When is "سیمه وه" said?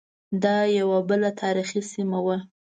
1.91-2.37